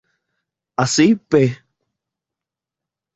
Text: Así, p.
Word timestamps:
Así, 0.75 1.13
p. 1.15 1.55